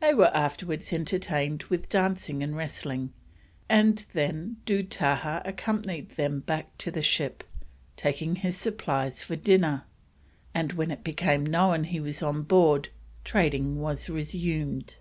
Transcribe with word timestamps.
They 0.00 0.12
were 0.12 0.30
afterwards 0.36 0.92
entertained 0.92 1.62
with 1.70 1.88
dancing 1.88 2.42
and 2.42 2.54
wrestling, 2.54 3.14
and 3.70 4.04
then 4.12 4.58
Dootahah 4.66 5.40
accompanied 5.46 6.10
them 6.10 6.40
back 6.40 6.76
to 6.76 6.90
the 6.90 7.00
ship, 7.00 7.42
taking 7.96 8.36
his 8.36 8.58
supplies 8.58 9.22
for 9.22 9.34
dinner; 9.34 9.84
and 10.52 10.74
when 10.74 10.90
it 10.90 11.02
became 11.02 11.46
known 11.46 11.84
he 11.84 12.00
was 12.00 12.22
on 12.22 12.42
board, 12.42 12.90
trading 13.24 13.80
was 13.80 14.10
resumed. 14.10 14.96